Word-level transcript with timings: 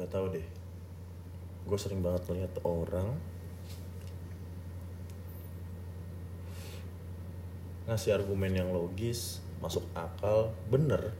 nggak 0.00 0.16
tahu 0.16 0.32
deh. 0.32 0.46
Gue 1.68 1.76
sering 1.76 2.00
banget 2.00 2.24
melihat 2.32 2.56
orang 2.64 3.20
ngasih 7.84 8.16
argumen 8.16 8.56
yang 8.56 8.72
logis 8.72 9.44
masuk 9.60 9.84
akal 9.92 10.56
bener. 10.72 11.12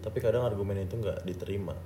Tapi 0.00 0.24
kadang 0.24 0.48
argumen 0.48 0.88
itu 0.88 0.96
nggak 0.96 1.20
diterima. 1.28 1.76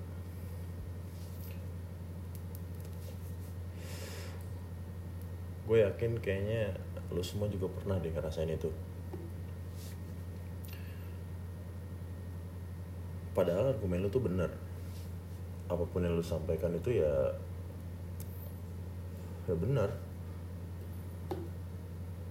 Gue 5.67 5.83
yakin 5.83 6.23
kayaknya 6.23 6.79
lu 7.11 7.27
semua 7.27 7.51
juga 7.51 7.67
pernah 7.67 7.99
deh 7.99 8.15
ngerasain 8.15 8.55
itu. 8.55 8.71
Padahal 13.35 13.75
argumen 13.75 14.07
lu 14.07 14.11
tuh 14.11 14.23
bener 14.23 14.68
apa 15.69 15.85
pun 15.85 16.01
yang 16.01 16.17
lu 16.17 16.25
sampaikan 16.25 16.73
itu 16.73 17.05
ya 17.05 17.13
ya 19.49 19.55
benar. 19.57 19.93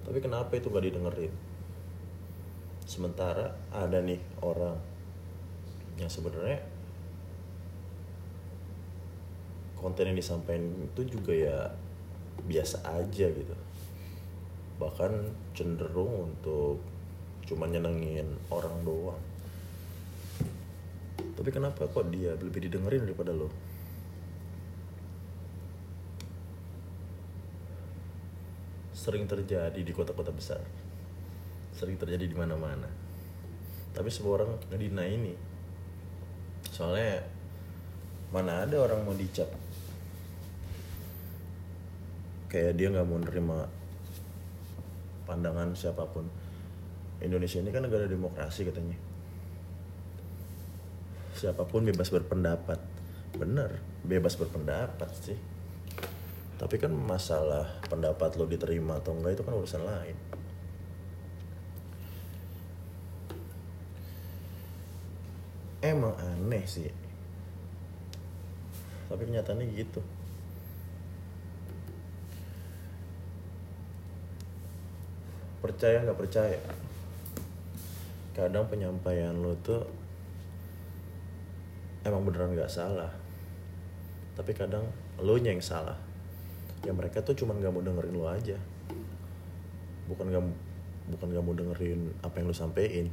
Tapi 0.06 0.18
kenapa 0.24 0.56
itu 0.58 0.72
gak 0.72 0.86
didengerin? 0.86 1.34
Sementara 2.88 3.54
ada 3.70 4.00
nih 4.00 4.22
orang 4.40 4.78
yang 6.00 6.08
sebenarnya 6.08 6.64
konten 9.78 10.10
yang 10.10 10.18
disampaikan 10.18 10.64
itu 10.82 11.02
juga 11.06 11.34
ya 11.36 11.58
biasa 12.48 12.82
aja 12.88 13.28
gitu. 13.30 13.56
Bahkan 14.82 15.12
cenderung 15.54 16.32
untuk 16.32 16.80
cuma 17.46 17.70
nyenengin 17.70 18.28
orang 18.50 18.74
doang 18.86 19.37
tapi 21.38 21.54
kenapa 21.54 21.86
kok 21.86 22.10
dia 22.10 22.34
lebih 22.34 22.66
didengerin 22.66 23.06
daripada 23.06 23.30
lo? 23.30 23.54
Sering 28.98 29.30
terjadi 29.30 29.78
di 29.78 29.94
kota-kota 29.94 30.34
besar. 30.34 30.58
Sering 31.78 31.94
terjadi 32.02 32.26
di 32.26 32.34
mana-mana. 32.34 32.90
Tapi 33.94 34.10
semua 34.10 34.42
orang 34.42 34.58
ngedina 34.74 35.06
ini. 35.06 35.38
Soalnya 36.74 37.22
mana 38.34 38.66
ada 38.66 38.82
orang 38.82 39.06
mau 39.06 39.14
dicap. 39.14 39.48
Kayak 42.50 42.74
dia 42.82 42.88
nggak 42.90 43.06
mau 43.06 43.22
nerima 43.22 43.70
pandangan 45.30 45.78
siapa 45.78 46.02
pun. 46.10 46.26
Indonesia 47.22 47.62
ini 47.62 47.70
kan 47.70 47.86
negara 47.86 48.10
demokrasi 48.10 48.66
katanya 48.66 49.07
siapa 51.38 51.70
pun 51.70 51.86
bebas 51.86 52.10
berpendapat. 52.10 52.82
Bener 53.38 53.78
bebas 54.02 54.34
berpendapat 54.34 55.14
sih. 55.22 55.38
Tapi 56.58 56.76
kan 56.82 56.90
masalah 56.90 57.78
pendapat 57.86 58.34
lo 58.34 58.50
diterima 58.50 58.98
atau 58.98 59.14
enggak 59.14 59.38
itu 59.38 59.44
kan 59.46 59.54
urusan 59.54 59.84
lain. 59.86 60.18
Emang 65.86 66.18
aneh 66.18 66.66
sih. 66.66 66.90
Tapi 69.08 69.22
kenyataannya 69.22 69.70
gitu. 69.78 70.02
Percaya 75.62 76.02
nggak 76.02 76.18
percaya? 76.18 76.60
Kadang 78.34 78.66
penyampaian 78.66 79.38
lo 79.38 79.54
tuh 79.62 79.86
emang 82.08 82.24
beneran 82.24 82.56
nggak 82.56 82.72
salah. 82.72 83.12
Tapi 84.40 84.56
kadang 84.56 84.88
lo 85.20 85.36
yang 85.36 85.60
salah. 85.60 86.00
Ya 86.88 86.96
mereka 86.96 87.20
tuh 87.20 87.36
cuman 87.36 87.60
nggak 87.60 87.74
mau 87.74 87.84
dengerin 87.84 88.16
lo 88.16 88.26
aja. 88.32 88.56
Bukan 90.08 90.32
nggak 90.32 90.44
bukan 91.12 91.28
nggak 91.36 91.46
mau 91.46 91.56
dengerin 91.56 92.02
apa 92.24 92.36
yang 92.40 92.48
lo 92.48 92.56
sampein. 92.56 93.12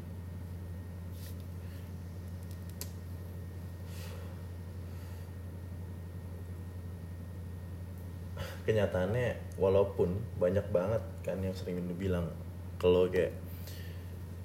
Kenyataannya 8.64 9.60
walaupun 9.60 10.40
banyak 10.40 10.64
banget 10.72 11.02
kan 11.20 11.36
yang 11.44 11.52
sering 11.52 11.84
bilang 12.00 12.32
kalau 12.80 13.04
kayak 13.12 13.36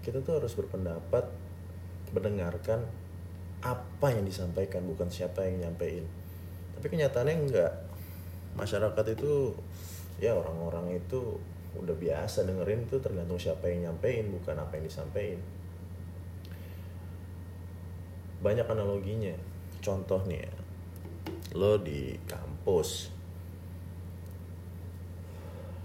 kita 0.04 0.20
tuh 0.20 0.44
harus 0.44 0.52
berpendapat 0.60 1.24
mendengarkan 2.12 2.84
apa 3.60 4.08
yang 4.16 4.24
disampaikan 4.24 4.88
bukan 4.88 5.12
siapa 5.12 5.44
yang 5.44 5.68
nyampein. 5.68 6.08
Tapi 6.80 6.86
kenyataannya 6.88 7.36
enggak. 7.36 7.74
Masyarakat 8.56 9.06
itu 9.16 9.56
ya 10.20 10.36
orang-orang 10.36 11.00
itu 11.00 11.40
udah 11.80 11.96
biasa 11.96 12.48
dengerin 12.48 12.90
itu 12.90 12.98
tergantung 12.98 13.38
siapa 13.38 13.70
yang 13.70 13.92
nyampein 13.92 14.32
bukan 14.34 14.58
apa 14.58 14.80
yang 14.80 14.86
disampaikan 14.88 15.40
banyak 18.40 18.64
analoginya. 18.68 19.36
Contoh 19.84 20.24
nih 20.24 20.40
ya. 20.44 20.54
Lo 21.60 21.76
di 21.76 22.16
kampus. 22.24 23.12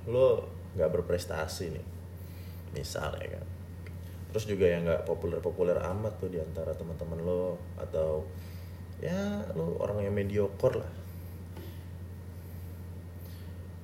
Lo 0.06 0.46
nggak 0.78 0.90
berprestasi 0.94 1.74
nih. 1.74 1.86
Misal 2.74 3.18
ya 3.18 3.38
kan 3.38 3.53
terus 4.34 4.50
juga 4.50 4.66
yang 4.66 4.82
nggak 4.82 5.06
populer-populer 5.06 5.78
amat 5.78 6.18
tuh 6.18 6.26
di 6.26 6.42
antara 6.42 6.74
teman-teman 6.74 7.22
lo 7.22 7.54
atau 7.78 8.26
ya 8.98 9.46
lo 9.54 9.78
orang 9.78 10.02
yang 10.02 10.10
mediocre 10.10 10.74
lah. 10.74 10.92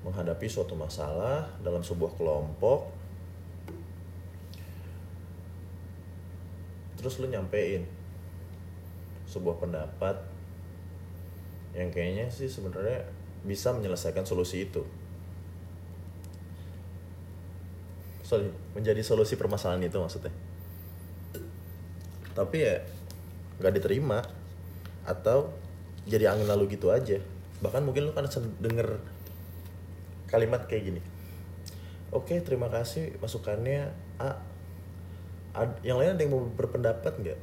Menghadapi 0.02 0.50
suatu 0.50 0.74
masalah 0.74 1.46
dalam 1.62 1.86
sebuah 1.86 2.18
kelompok 2.18 2.90
terus 6.98 7.22
lo 7.22 7.30
nyampein 7.30 7.86
sebuah 9.30 9.54
pendapat 9.62 10.18
yang 11.78 11.94
kayaknya 11.94 12.26
sih 12.26 12.50
sebenarnya 12.50 13.06
bisa 13.46 13.70
menyelesaikan 13.70 14.26
solusi 14.26 14.66
itu 14.66 14.82
sorry 18.30 18.46
menjadi 18.78 19.02
solusi 19.02 19.34
permasalahan 19.34 19.82
itu 19.82 19.98
maksudnya. 19.98 20.30
Tapi 22.30 22.56
ya 22.62 22.78
nggak 23.58 23.74
diterima. 23.74 24.22
Atau 25.02 25.50
jadi 26.06 26.30
angin 26.30 26.46
lalu 26.46 26.78
gitu 26.78 26.94
aja. 26.94 27.18
Bahkan 27.58 27.82
mungkin 27.82 28.06
lu 28.06 28.14
kan 28.14 28.30
denger 28.62 29.02
kalimat 30.30 30.70
kayak 30.70 30.94
gini. 30.94 31.02
Oke 32.14 32.38
terima 32.38 32.70
kasih 32.70 33.18
masukannya 33.18 33.90
A. 34.22 34.38
Ad, 35.50 35.82
yang 35.82 35.98
lain 35.98 36.14
ada 36.14 36.22
yang 36.22 36.30
mau 36.30 36.46
berpendapat 36.46 37.10
nggak? 37.18 37.40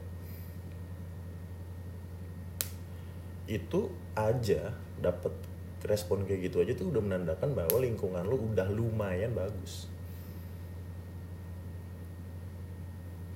Itu 3.51 3.91
aja 4.15 4.71
dapat 5.03 5.35
respon 5.83 6.23
kayak 6.23 6.47
gitu 6.47 6.63
aja 6.63 6.71
tuh 6.71 6.95
udah 6.95 7.03
menandakan 7.03 7.51
bahwa 7.51 7.83
lingkungan 7.83 8.23
lu 8.23 8.39
udah 8.55 8.67
lumayan 8.71 9.35
bagus 9.35 9.91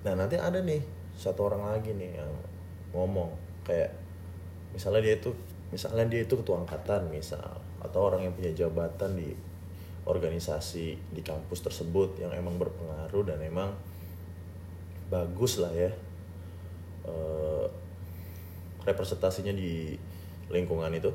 nah 0.01 0.13
nanti 0.17 0.37
ada 0.37 0.57
nih 0.61 0.81
satu 1.13 1.51
orang 1.51 1.77
lagi 1.77 1.93
nih 1.93 2.17
yang 2.17 2.31
ngomong 2.91 3.29
kayak 3.61 3.93
misalnya 4.73 5.01
dia 5.05 5.15
itu 5.21 5.31
misalnya 5.69 6.05
dia 6.09 6.21
itu 6.25 6.33
ketua 6.35 6.63
angkatan 6.63 7.07
misal 7.13 7.61
atau 7.81 7.99
orang 8.09 8.25
yang 8.25 8.33
punya 8.33 8.51
jabatan 8.53 9.15
di 9.15 9.31
organisasi 10.05 10.97
di 11.13 11.21
kampus 11.21 11.61
tersebut 11.61 12.17
yang 12.17 12.33
emang 12.33 12.57
berpengaruh 12.57 13.23
dan 13.25 13.39
emang 13.45 13.69
bagus 15.13 15.61
lah 15.61 15.69
ya 15.75 15.91
e, 17.05 17.13
representasinya 18.81 19.53
di 19.53 19.93
lingkungan 20.49 20.89
itu. 20.95 21.11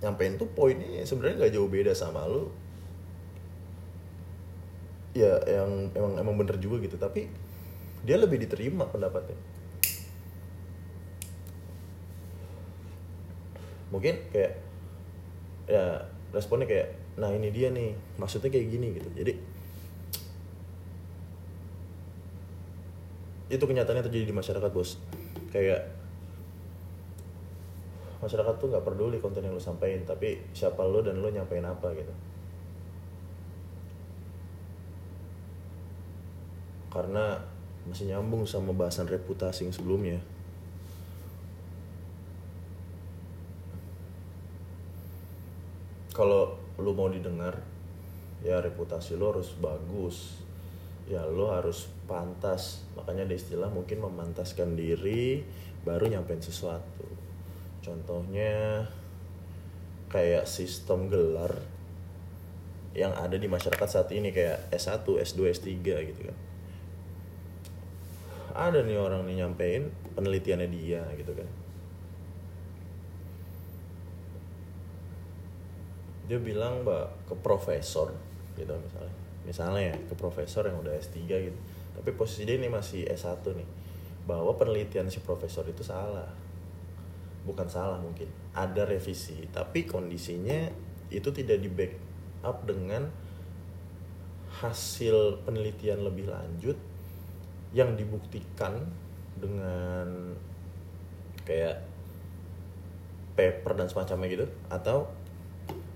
Nyampein 0.00 0.40
tuh 0.40 0.48
poinnya 0.50 1.04
sebenarnya 1.04 1.46
nggak 1.46 1.52
jauh 1.54 1.70
beda 1.70 1.92
sama 1.92 2.24
lu 2.26 2.48
ya 5.20 5.36
yang 5.44 5.92
emang 5.92 6.16
emang 6.16 6.34
bener 6.40 6.56
juga 6.56 6.80
gitu. 6.80 6.96
Tapi 6.96 7.28
dia 8.04 8.16
lebih 8.16 8.40
diterima 8.40 8.88
pendapatnya. 8.88 9.36
Mungkin 13.92 14.14
kayak 14.32 14.52
ya 15.68 16.08
responnya 16.32 16.66
kayak 16.66 16.88
nah 17.18 17.28
ini 17.28 17.52
dia 17.52 17.68
nih 17.68 17.92
maksudnya 18.16 18.48
kayak 18.48 18.66
gini 18.72 18.86
gitu. 18.96 19.08
Jadi 19.12 19.32
itu 23.50 23.64
kenyataannya 23.66 24.06
terjadi 24.06 24.24
di 24.30 24.34
masyarakat 24.34 24.70
bos. 24.72 24.96
Kayak 25.50 26.00
masyarakat 28.20 28.54
tuh 28.60 28.68
nggak 28.68 28.84
peduli 28.84 29.16
konten 29.18 29.40
yang 29.40 29.56
lo 29.56 29.62
sampaikan 29.62 30.04
tapi 30.04 30.44
siapa 30.52 30.84
lo 30.84 31.00
dan 31.00 31.24
lo 31.24 31.32
nyampein 31.32 31.64
apa 31.64 31.88
gitu 31.96 32.12
karena 36.90 37.38
masih 37.86 38.10
nyambung 38.10 38.44
sama 38.44 38.74
bahasan 38.74 39.06
reputasi 39.06 39.66
yang 39.66 39.74
sebelumnya. 39.74 40.18
Kalau 46.10 46.58
lu 46.76 46.92
mau 46.92 47.08
didengar 47.08 47.56
ya 48.44 48.60
reputasi 48.60 49.16
lo 49.16 49.32
harus 49.32 49.54
bagus. 49.56 50.42
Ya 51.08 51.24
lo 51.26 51.50
harus 51.54 51.90
pantas. 52.04 52.84
Makanya 52.98 53.26
ada 53.26 53.34
istilah 53.34 53.70
mungkin 53.70 54.04
memantaskan 54.04 54.76
diri 54.76 55.42
baru 55.86 56.10
nyampein 56.10 56.42
sesuatu. 56.42 57.06
Contohnya 57.80 58.84
kayak 60.10 60.44
sistem 60.44 61.08
gelar 61.08 61.54
yang 62.92 63.14
ada 63.14 63.38
di 63.38 63.46
masyarakat 63.46 63.88
saat 63.88 64.10
ini 64.10 64.34
kayak 64.34 64.74
S1, 64.74 65.06
S2, 65.06 65.40
S3 65.54 65.70
gitu 65.80 66.20
kan 66.26 66.49
ada 68.54 68.82
nih 68.82 68.98
orang 68.98 69.26
nih 69.26 69.44
nyampein 69.44 69.90
penelitiannya 70.14 70.68
dia 70.68 71.02
gitu 71.16 71.32
kan. 71.32 71.48
Dia 76.30 76.38
bilang 76.38 76.86
mbak 76.86 77.26
ke 77.26 77.34
profesor 77.38 78.14
gitu 78.54 78.70
misalnya. 78.70 79.14
Misalnya 79.42 79.82
ya 79.92 79.96
ke 79.98 80.14
profesor 80.14 80.66
yang 80.66 80.78
udah 80.78 80.94
S3 80.94 81.16
gitu. 81.26 81.58
Tapi 81.96 82.10
posisi 82.14 82.46
dia 82.46 82.56
ini 82.56 82.70
masih 82.70 83.06
S1 83.06 83.42
nih. 83.54 83.68
Bahwa 84.24 84.54
penelitian 84.54 85.10
si 85.10 85.18
profesor 85.22 85.66
itu 85.66 85.82
salah. 85.82 86.30
Bukan 87.42 87.66
salah 87.66 87.98
mungkin. 87.98 88.30
Ada 88.54 88.86
revisi 88.86 89.46
tapi 89.50 89.86
kondisinya 89.86 90.70
itu 91.10 91.34
tidak 91.34 91.58
di 91.58 91.70
back 91.70 91.92
up 92.46 92.62
dengan 92.66 93.10
hasil 94.60 95.46
penelitian 95.46 96.02
lebih 96.02 96.30
lanjut 96.30 96.89
yang 97.70 97.94
dibuktikan 97.94 98.82
dengan 99.38 100.34
kayak 101.46 101.86
paper 103.38 103.72
dan 103.78 103.86
semacamnya 103.86 104.28
gitu 104.28 104.46
atau 104.68 105.06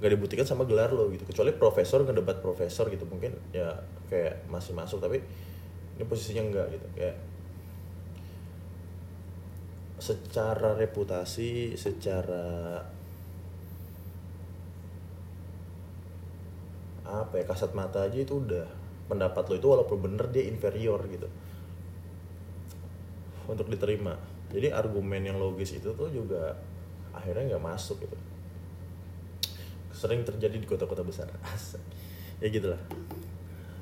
gak 0.00 0.12
dibuktikan 0.14 0.46
sama 0.46 0.64
gelar 0.64 0.94
lo 0.94 1.10
gitu. 1.10 1.26
Kecuali 1.26 1.50
profesor 1.54 2.06
ngedebat 2.06 2.38
profesor 2.40 2.86
gitu 2.88 3.04
mungkin 3.10 3.34
ya 3.50 3.74
kayak 4.06 4.46
masih 4.46 4.72
masuk 4.72 5.02
tapi 5.02 5.18
ini 5.98 6.04
posisinya 6.06 6.42
enggak 6.46 6.66
gitu. 6.78 6.86
Kayak 6.94 7.16
secara 9.98 10.74
reputasi 10.74 11.78
secara 11.78 12.82
apa 17.04 17.34
ya 17.36 17.44
kasat 17.44 17.74
mata 17.74 18.06
aja 18.06 18.18
itu 18.22 18.38
udah. 18.38 18.66
Pendapat 19.04 19.52
lo 19.52 19.54
itu 19.60 19.68
walaupun 19.68 19.98
bener 20.00 20.32
dia 20.32 20.48
inferior 20.48 21.02
gitu 21.12 21.28
untuk 23.48 23.68
diterima. 23.68 24.16
Jadi 24.54 24.70
argumen 24.70 25.22
yang 25.24 25.36
logis 25.36 25.76
itu 25.76 25.92
tuh 25.92 26.08
juga 26.08 26.54
akhirnya 27.10 27.54
nggak 27.54 27.64
masuk 27.64 28.00
gitu. 28.02 28.16
Sering 29.94 30.26
terjadi 30.26 30.56
di 30.58 30.66
kota-kota 30.66 31.04
besar. 31.04 31.28
Ya 32.42 32.50
gitulah. 32.50 32.82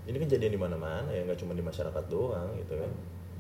Ini 0.05 0.13
kejadian 0.23 0.53
di 0.55 0.61
mana-mana 0.61 1.09
ya 1.09 1.25
nggak 1.25 1.41
cuma 1.41 1.57
di 1.57 1.65
masyarakat 1.65 2.05
doang 2.13 2.53
gitu 2.61 2.77
kan. 2.77 2.91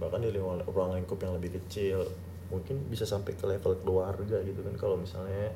Bahkan 0.00 0.18
di 0.24 0.32
ruang, 0.34 0.64
lingkup 0.96 1.20
yang 1.20 1.36
lebih 1.36 1.52
kecil 1.62 2.08
mungkin 2.48 2.80
bisa 2.88 3.04
sampai 3.04 3.36
ke 3.36 3.44
level 3.44 3.76
keluarga 3.84 4.40
gitu 4.40 4.64
kan. 4.64 4.74
Kalau 4.80 4.96
misalnya 4.96 5.52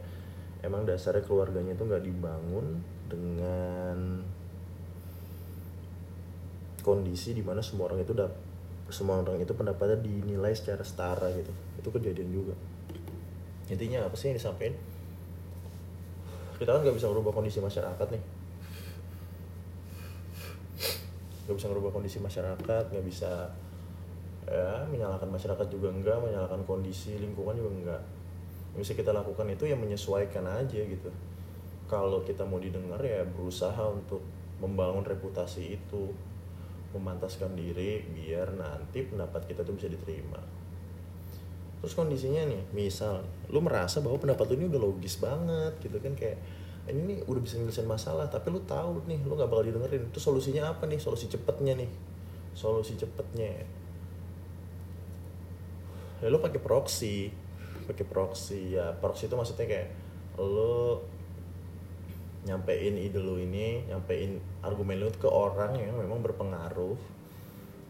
emang 0.60 0.84
dasarnya 0.84 1.24
keluarganya 1.24 1.72
itu 1.72 1.88
nggak 1.88 2.04
dibangun 2.04 2.84
dengan 3.08 4.22
kondisi 6.86 7.34
di 7.34 7.42
mana 7.42 7.58
semua 7.58 7.90
orang 7.90 8.06
itu 8.06 8.14
dap 8.14 8.45
semua 8.86 9.18
orang 9.18 9.42
itu 9.42 9.50
pendapatnya 9.52 9.98
dinilai 9.98 10.54
secara 10.54 10.82
setara 10.86 11.26
gitu. 11.34 11.50
Itu 11.82 11.88
kejadian 11.90 12.30
juga. 12.30 12.54
Intinya 13.66 14.06
apa 14.06 14.14
sih 14.14 14.30
yang 14.30 14.38
disampaikan? 14.38 14.78
Kita 16.56 16.70
kan 16.72 16.80
nggak 16.86 16.96
bisa 16.96 17.10
merubah 17.10 17.34
kondisi 17.34 17.58
masyarakat 17.58 18.06
nih. 18.14 18.22
Nggak 21.46 21.56
bisa 21.58 21.66
merubah 21.70 21.90
kondisi 21.94 22.18
masyarakat 22.22 22.84
nggak 22.90 23.06
bisa 23.06 23.50
ya 24.46 24.86
menyalahkan 24.86 25.26
masyarakat 25.26 25.66
juga 25.66 25.90
enggak 25.90 26.22
menyalahkan 26.22 26.62
kondisi 26.70 27.18
lingkungan 27.18 27.58
juga 27.58 27.70
enggak 27.74 28.02
yang 28.76 28.84
bisa 28.84 28.94
kita 28.94 29.10
lakukan 29.10 29.50
itu 29.50 29.66
yang 29.66 29.80
menyesuaikan 29.82 30.46
aja 30.46 30.80
gitu. 30.84 31.10
Kalau 31.90 32.22
kita 32.22 32.46
mau 32.46 32.62
didengar 32.62 33.00
ya 33.02 33.24
berusaha 33.24 33.88
untuk 33.90 34.22
membangun 34.60 35.00
reputasi 35.00 35.80
itu 35.80 36.12
memantaskan 36.96 37.52
diri 37.54 38.02
biar 38.10 38.56
nanti 38.56 39.04
pendapat 39.04 39.44
kita 39.46 39.62
tuh 39.62 39.76
bisa 39.76 39.86
diterima. 39.86 40.40
Terus 41.80 41.92
kondisinya 41.92 42.42
nih 42.48 42.62
misal 42.72 43.22
lu 43.52 43.60
merasa 43.60 44.00
bahwa 44.00 44.16
pendapat 44.16 44.48
lu 44.50 44.64
ini 44.64 44.66
udah 44.72 44.80
logis 44.80 45.20
banget 45.20 45.76
gitu 45.84 46.00
kan 46.00 46.16
kayak 46.16 46.40
ini 46.86 47.20
udah 47.26 47.40
bisa 47.42 47.58
nyelesain 47.60 47.86
masalah 47.86 48.30
tapi 48.30 48.48
lu 48.54 48.62
tahu 48.64 49.04
nih 49.06 49.20
lu 49.22 49.36
nggak 49.36 49.50
bakal 49.50 49.64
didengerin. 49.64 50.08
Itu 50.08 50.18
solusinya 50.18 50.72
apa 50.72 50.88
nih? 50.88 50.98
Solusi 50.98 51.28
cepetnya 51.28 51.76
nih. 51.76 51.90
Solusi 52.56 52.96
cepetnya. 52.96 53.64
Ya 56.24 56.26
lu 56.32 56.40
pakai 56.40 56.58
proxy 56.58 57.30
pakai 57.86 58.02
proxy 58.02 58.74
ya 58.74 58.90
proxy 58.98 59.30
itu 59.30 59.36
maksudnya 59.38 59.66
kayak 59.70 59.88
lu 60.42 60.98
nyampein 62.46 62.94
ide 62.94 63.18
lu 63.18 63.42
ini 63.42 63.82
nyampein 63.90 64.38
argumen 64.62 65.02
lu 65.02 65.10
ke 65.10 65.26
orang 65.26 65.74
yang 65.74 65.98
memang 65.98 66.22
berpengaruh 66.22 66.94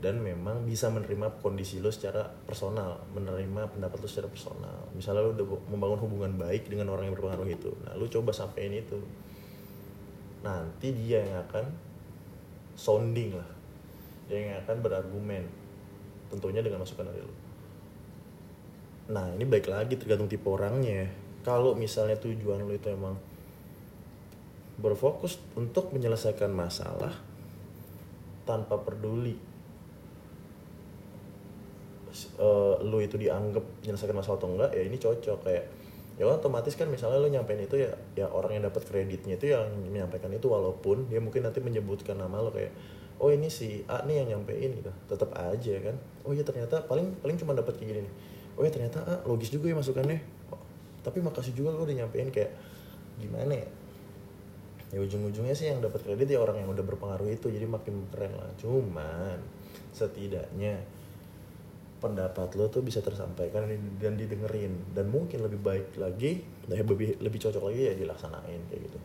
dan 0.00 0.20
memang 0.20 0.64
bisa 0.64 0.88
menerima 0.88 1.40
kondisi 1.44 1.80
lu 1.80 1.92
secara 1.92 2.24
personal 2.44 3.04
menerima 3.12 3.68
pendapat 3.72 3.96
lu 4.00 4.08
secara 4.08 4.32
personal. 4.32 4.76
Misalnya 4.96 5.28
lu 5.28 5.36
udah 5.36 5.46
membangun 5.68 6.00
hubungan 6.08 6.32
baik 6.40 6.68
dengan 6.72 6.88
orang 6.92 7.08
yang 7.08 7.14
berpengaruh 7.16 7.48
itu 7.48 7.70
nah 7.84 7.92
lu 7.92 8.08
coba 8.08 8.32
sampein 8.32 8.72
itu. 8.72 8.96
Nanti 10.40 10.88
dia 10.96 11.20
yang 11.20 11.44
akan 11.48 11.64
sounding 12.76 13.36
lah. 13.36 13.50
Dia 14.32 14.36
yang 14.40 14.56
akan 14.64 14.76
berargumen 14.80 15.44
tentunya 16.32 16.64
dengan 16.64 16.80
masukan 16.80 17.12
dari 17.12 17.20
lu. 17.20 17.34
Nah 19.12 19.36
ini 19.36 19.44
baik 19.44 19.68
lagi 19.68 20.00
tergantung 20.00 20.32
tipe 20.32 20.48
orangnya. 20.48 21.06
Kalau 21.44 21.76
misalnya 21.78 22.18
tujuan 22.18 22.64
lu 22.64 22.74
itu 22.74 22.90
emang 22.90 23.14
berfokus 24.76 25.40
untuk 25.56 25.93
menyelesaikan 25.96 26.52
masalah 26.52 27.12
tanpa 28.44 28.76
peduli. 28.81 29.37
Uh, 32.40 32.81
lu 32.81 33.05
itu 33.05 33.20
dianggap 33.20 33.61
menyelesaikan 33.85 34.16
masalah 34.16 34.40
atau 34.40 34.49
enggak 34.52 34.71
ya 34.73 34.83
ini 34.85 34.97
cocok. 34.97 35.38
Kayak 35.45 35.64
ya 36.16 36.25
otomatis 36.28 36.73
kan 36.76 36.88
misalnya 36.88 37.21
lu 37.21 37.28
nyampein 37.28 37.61
itu 37.61 37.76
ya 37.76 37.92
ya 38.16 38.25
orang 38.33 38.56
yang 38.56 38.64
dapat 38.64 38.88
kreditnya 38.88 39.37
itu 39.37 39.52
yang 39.52 39.68
menyampaikan 39.85 40.33
itu 40.33 40.49
walaupun 40.49 41.12
dia 41.12 41.21
mungkin 41.21 41.45
nanti 41.45 41.61
menyebutkan 41.61 42.16
nama 42.16 42.40
lo 42.40 42.49
kayak 42.49 42.73
oh 43.21 43.28
ini 43.28 43.52
si 43.52 43.85
A 43.85 44.00
nih 44.04 44.25
yang 44.25 44.40
nyampein 44.40 44.76
gitu. 44.76 44.92
Tetap 45.09 45.33
aja 45.37 45.75
kan. 45.80 45.97
Oh 46.25 46.33
ya 46.33 46.45
ternyata 46.45 46.85
paling 46.88 47.16
paling 47.21 47.37
cuma 47.37 47.52
dapat 47.52 47.76
kayak 47.76 47.88
gini 47.92 48.00
nih. 48.09 48.14
Oh 48.56 48.64
ya 48.64 48.73
ternyata 48.73 49.04
A 49.04 49.14
logis 49.28 49.52
juga 49.52 49.68
ya 49.68 49.76
masukannya. 49.76 50.21
Oh, 50.52 50.61
tapi 51.04 51.21
makasih 51.21 51.52
juga 51.52 51.76
lo 51.76 51.85
udah 51.85 51.97
nyampein 52.00 52.33
kayak 52.33 52.52
gimana 53.21 53.61
ya 53.61 53.68
ya 54.95 55.02
ujung-ujungnya 55.02 55.55
sih 55.59 55.66
yang 55.66 55.83
dapat 55.83 56.07
kredit 56.07 56.31
ya 56.31 56.38
orang 56.38 56.62
yang 56.62 56.71
udah 56.71 56.85
berpengaruh 56.87 57.26
itu 57.26 57.50
jadi 57.50 57.66
makin 57.66 58.07
keren 58.14 58.38
lah. 58.38 58.50
Cuman 58.61 59.38
setidaknya 59.90 60.78
pendapat 61.99 62.55
lo 62.55 62.71
tuh 62.71 62.87
bisa 62.87 63.02
tersampaikan 63.02 63.66
dan 63.99 64.14
didengerin. 64.14 64.95
Dan 64.95 65.11
mungkin 65.11 65.43
lebih 65.43 65.59
baik 65.59 65.99
lagi 65.99 66.45
lebih 66.71 67.19
lebih 67.19 67.38
cocok 67.43 67.62
lagi 67.66 67.83
ya 67.90 67.95
dilaksanain 67.99 68.61
kayak 68.71 68.83
gitu. 68.87 68.99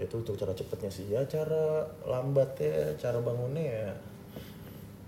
Itu 0.00 0.14
untuk 0.22 0.38
cara 0.38 0.54
cepetnya 0.54 0.90
sih. 0.94 1.10
Ya 1.10 1.26
cara 1.26 1.90
lambatnya 2.06 2.94
cara 3.02 3.18
bangunnya 3.18 3.66
ya 3.66 3.88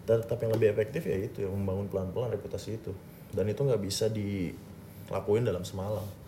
tetap 0.03 0.43
yang 0.43 0.51
lebih 0.51 0.75
efektif 0.75 1.07
ya 1.07 1.15
itu 1.15 1.47
ya 1.47 1.49
membangun 1.49 1.87
pelan-pelan 1.87 2.35
reputasi 2.35 2.83
itu. 2.83 2.91
Dan 3.31 3.47
itu 3.47 3.63
nggak 3.63 3.81
bisa 3.81 4.11
dilakuin 4.11 5.47
dalam 5.47 5.63
semalam 5.63 6.22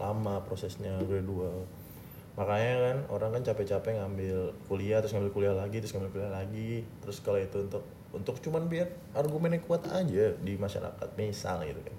lama 0.00 0.40
prosesnya 0.42 0.96
gradual. 1.04 1.68
Makanya 2.40 2.74
kan 2.80 2.96
orang 3.12 3.30
kan 3.36 3.42
capek-capek 3.52 4.00
ngambil 4.00 4.56
kuliah 4.64 5.04
terus 5.04 5.12
ngambil 5.12 5.32
kuliah 5.36 5.54
lagi 5.54 5.76
terus 5.84 5.92
ngambil 5.92 6.10
kuliah 6.16 6.32
lagi. 6.32 6.82
Terus 7.04 7.20
kalau 7.20 7.38
itu 7.38 7.68
untuk 7.68 7.84
untuk 8.10 8.36
cuman 8.40 8.66
biar 8.66 8.88
argumennya 9.12 9.60
kuat 9.62 9.84
aja 9.92 10.34
di 10.40 10.56
masyarakat 10.56 11.08
misal 11.20 11.60
gitu 11.68 11.84
kan. 11.84 11.96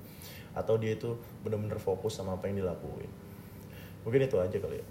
Atau 0.57 0.81
dia 0.81 0.97
itu 0.97 1.15
benar-benar 1.45 1.77
fokus 1.77 2.17
sama 2.17 2.35
apa 2.35 2.49
yang 2.49 2.65
dilakuin. 2.65 3.11
Mungkin 4.01 4.25
itu 4.25 4.35
aja 4.41 4.57
kali 4.57 4.81
ya 4.81 4.87